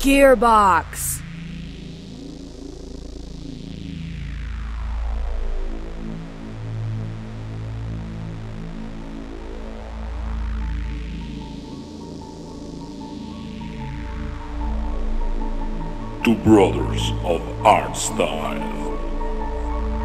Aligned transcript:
Gearbox. 0.00 1.20
Two 16.24 16.34
brothers 16.36 17.10
of 17.22 17.42
Hardstyle. 17.60 18.54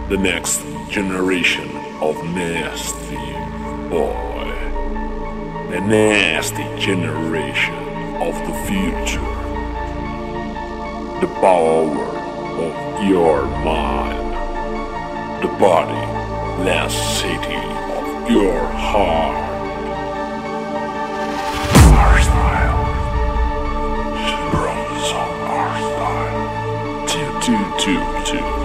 The 0.10 0.18
next 0.18 0.60
generation 0.90 1.70
of 2.02 2.22
nasty 2.36 3.16
boy. 3.90 4.52
The 5.72 5.80
nasty 5.80 6.64
generation 6.78 7.76
of 8.22 8.36
the 8.46 8.54
future. 8.68 9.35
The 11.22 11.28
power 11.40 12.08
of 12.60 13.04
your 13.08 13.46
mind. 13.64 14.34
The 15.42 15.48
body, 15.58 16.06
last 16.64 16.98
city 17.20 17.56
of 17.96 18.30
your 18.30 18.60
heart. 18.60 19.46
Hardstyle. 21.96 22.84
Two 24.28 24.44
brothers 24.52 25.10
of 25.22 25.32
Hardstyle. 25.50 26.40
Two, 27.08 27.30
two, 27.46 27.64
two, 27.80 28.02
two. 28.26 28.40
Two 28.40 28.65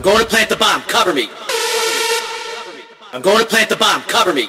I'm 0.00 0.04
going 0.04 0.24
to 0.24 0.24
plant 0.24 0.48
the 0.48 0.56
bomb. 0.56 0.80
Cover 0.88 1.12
me. 1.12 1.28
I'm 3.12 3.20
going 3.20 3.36
to 3.36 3.44
plant 3.44 3.68
the 3.68 3.76
bomb. 3.76 4.00
Cover 4.08 4.32
me. 4.32 4.44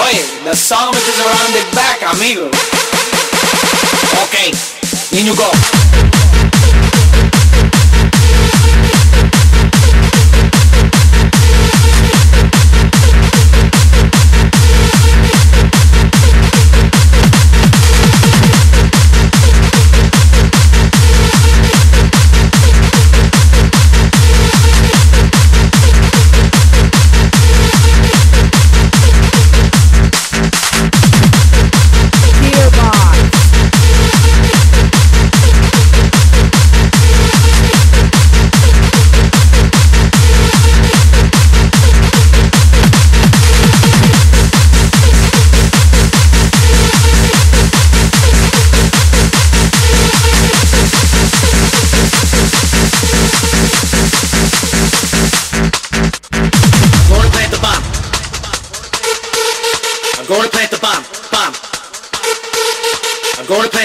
Oye, 0.00 0.24
the 0.42 0.56
summit 0.56 0.96
is 0.96 1.20
around 1.20 1.52
the 1.52 1.60
back, 1.76 2.00
amigo. 2.00 2.48
Okay, 4.24 4.56
in 5.12 5.26
you 5.26 5.36
go. 5.36 5.52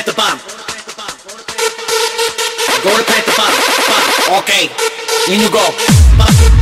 plant 0.02 0.06
the 0.06 0.14
bomb. 0.14 0.40
Go 2.84 2.98
to 2.98 3.04
plant 3.04 3.26
the 3.26 3.34
bomb. 3.36 3.54
bomb. 3.90 4.40
Okay, 4.40 4.70
in 5.34 5.42
you 5.42 5.52
go. 5.52 5.66
Bomb. 6.18 6.59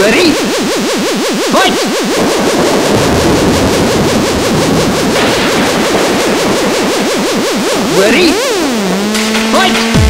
Ready? 0.00 0.32
Fight! 1.52 1.74
Ready? 7.98 8.32
Fight! 9.52 10.09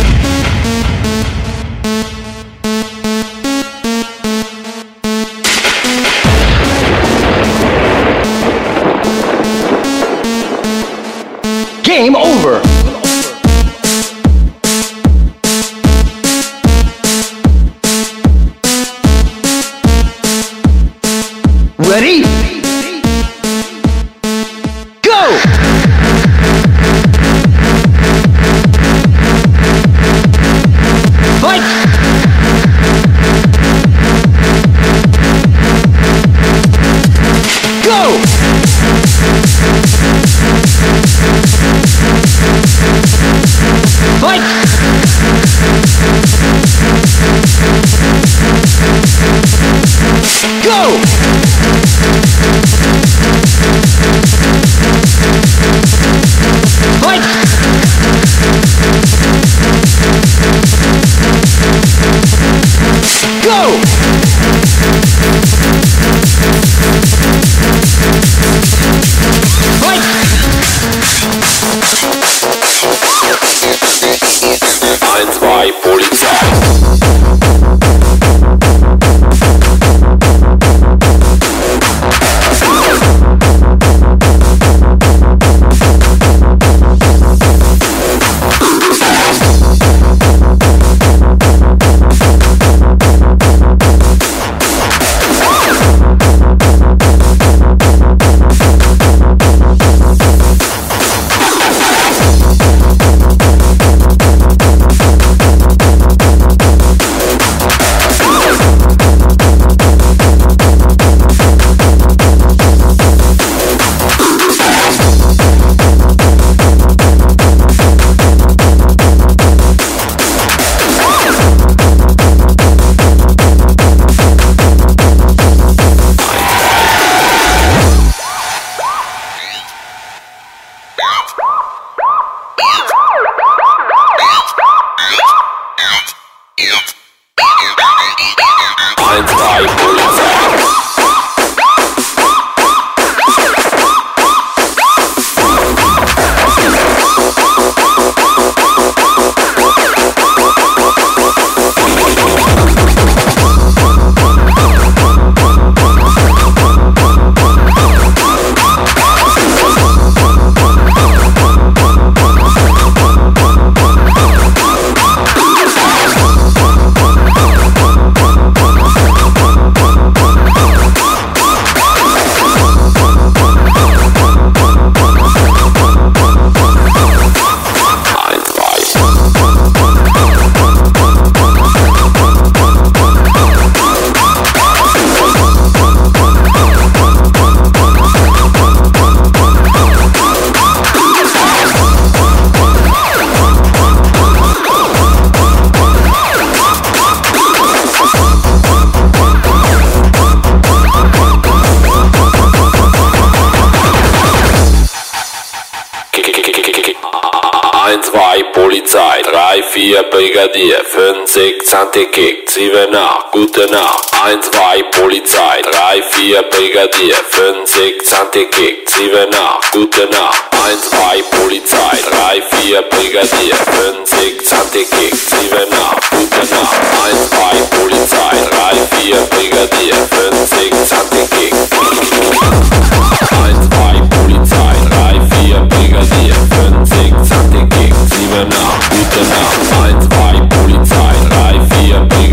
Polizei. 208.91 209.23
3, 209.23 209.63
4, 209.63 210.03
Brigadier. 210.11 210.85
5, 210.85 211.25
6, 211.25 211.75
Antikick 211.75 212.51
7, 212.51 212.93
8, 212.93 213.31
gute 213.31 213.67
Nacht. 213.71 214.13
1, 214.27 214.43
2, 214.51 214.83
Polizei. 214.99 215.63
3, 215.63 216.03
4, 216.03 216.43
Brigadier. 216.51 217.15
5, 217.15 217.67
6, 217.67 218.13
Antikick 218.13 218.91
7, 218.91 219.29
8, 219.33 219.73
gute 219.73 220.09
Nacht. 220.11 220.43
1, 220.67 220.91
2, 220.91 221.23
Polizei. 221.39 222.03
3, 222.03 222.43
4, 222.43 222.83
Brigadier. 222.83 223.55
5, 223.55 224.07
6, 224.07 224.53
Antikick 224.55 225.15
7, 225.15 225.73
8, 225.73 226.11
gute 226.11 226.45
Nacht. 226.51 226.75
1, 227.07 227.31
2, 227.31 227.63
Polizei. 227.79 228.37
3, 228.51 228.75
4, 228.99 229.17
Brigadier. 229.31 229.95
5, 229.95 230.49
6, 230.49 230.93
Antikick 230.99 231.55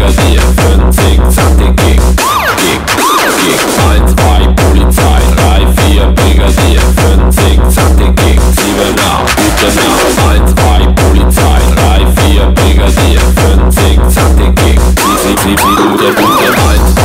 Stelle 0.08 0.30
dir 0.30 0.41
für 0.41 0.78
den 0.78 0.91
Zickzack 0.91 1.58
den 1.58 1.76
Kick, 1.76 2.00
Kick, 2.58 2.82
Kick. 2.86 3.60
Polizei, 4.56 5.20
3, 5.36 5.67
4, 5.89 6.06
Brigadier 6.15 6.82
für 6.96 7.17
den 7.17 7.32
Zickzack 7.32 7.98
den 7.98 8.15
Kick, 8.15 8.39
7, 8.39 8.96
8, 9.00 9.36
gute 9.36 9.67
Nacht. 9.76 10.06
1, 10.32 10.56
2, 10.56 10.88
Polizei, 10.93 11.60
3, 11.76 12.06
4, 12.30 12.46
Brigadier 12.52 13.22
für 13.36 13.58
den 13.58 13.72
Zickzack 13.72 14.38
den 14.38 14.56
Kick, 14.56 14.80
7, 15.24 15.38
7, 15.43 15.58
7, 16.00 16.15
1, 16.70 16.96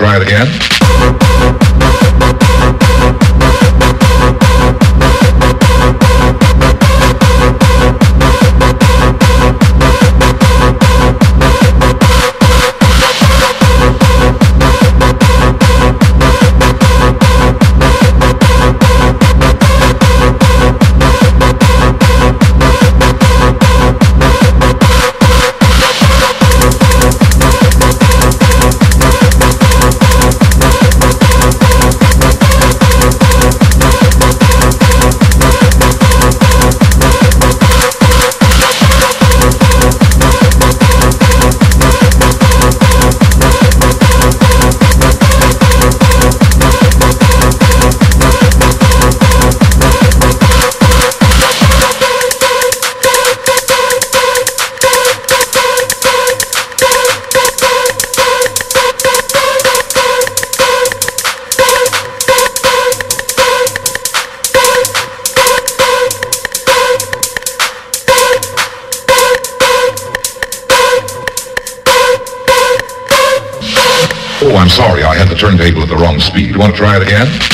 try 0.00 0.16
it 0.16 0.22
again. 0.22 0.59
Oh, 74.52 74.56
I'm 74.56 74.68
sorry, 74.68 75.04
I 75.04 75.14
had 75.14 75.28
the 75.28 75.36
turntable 75.36 75.82
at 75.82 75.88
the 75.88 75.94
wrong 75.94 76.18
speed. 76.18 76.56
Want 76.56 76.74
to 76.74 76.76
try 76.76 76.96
it 76.96 77.02
again? 77.02 77.49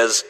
Is 0.00 0.24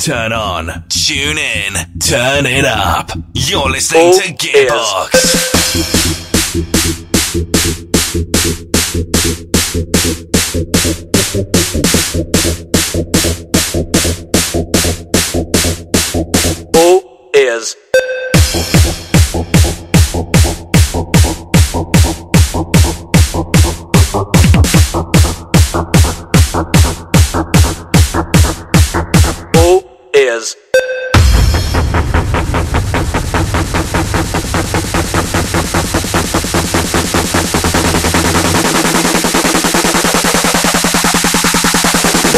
Turn 0.00 0.32
on, 0.32 0.84
tune 0.88 1.38
in, 1.38 1.74
turn 2.00 2.46
it 2.46 2.64
up. 2.64 3.10
You're 3.34 3.70
listening 3.70 4.12
Oh, 4.14 4.20
to 4.20 4.32
Gearbox. 4.32 6.21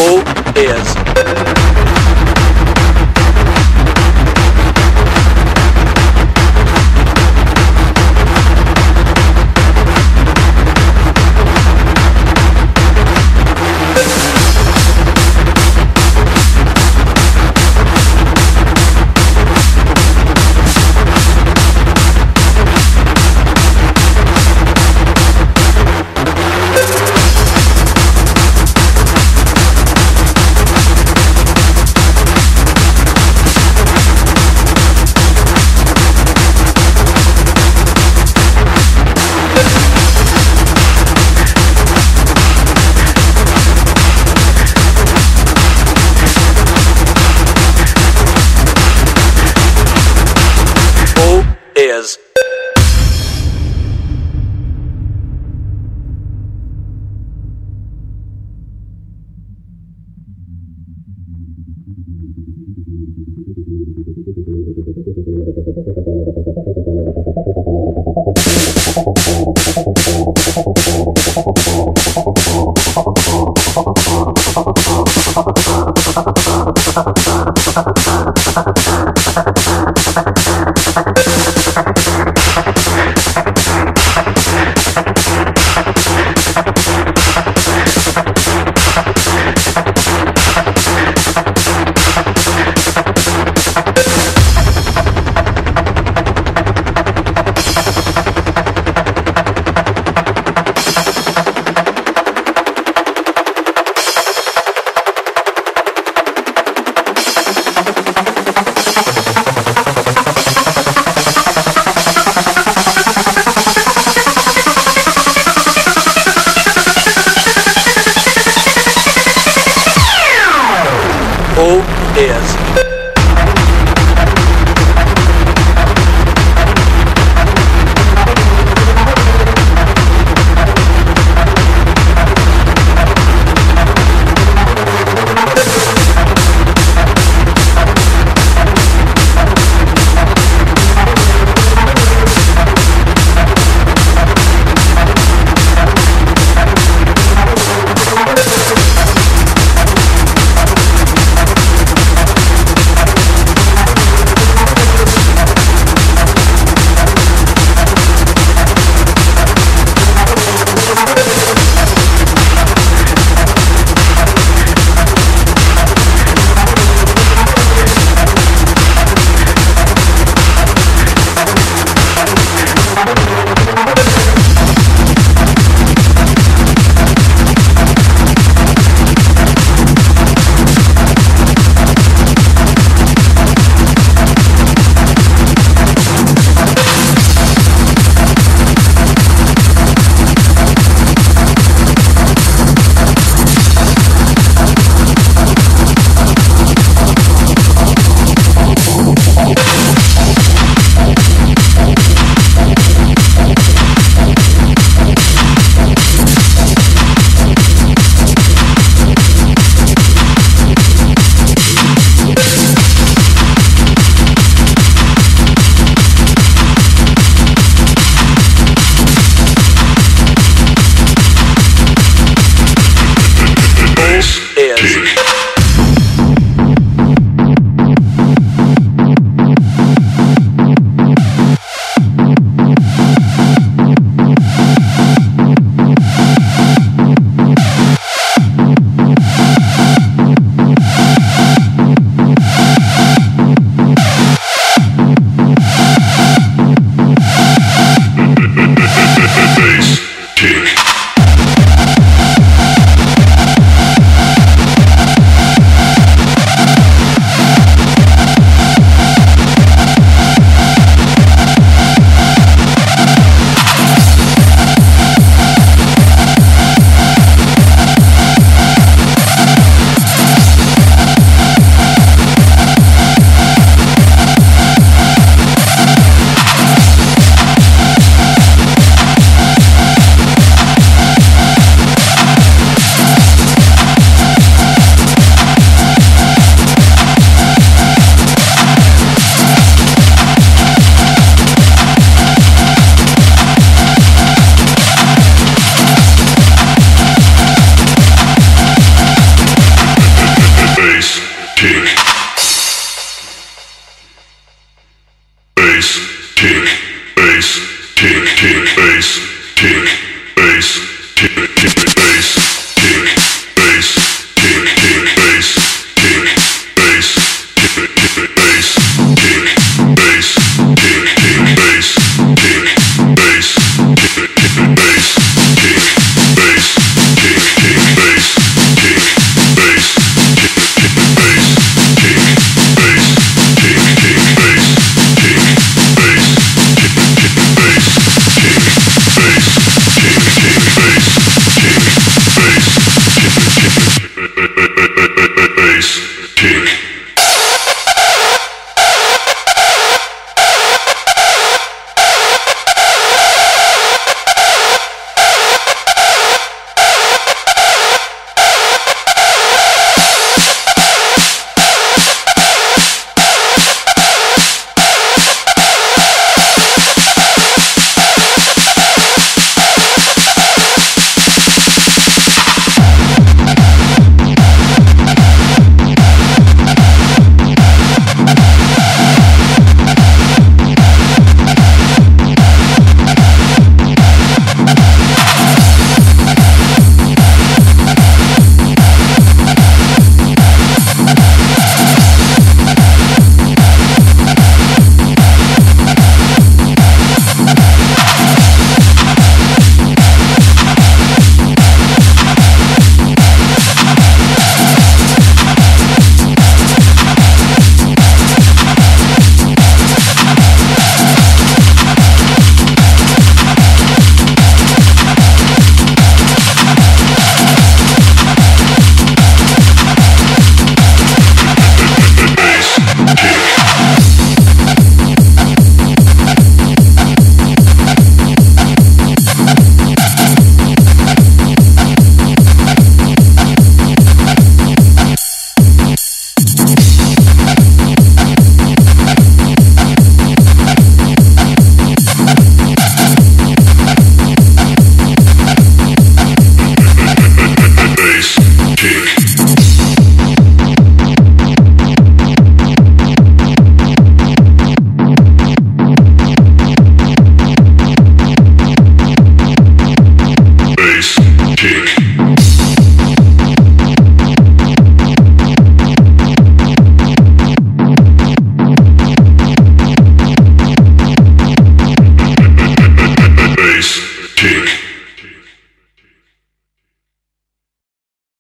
Is 0.06 1.13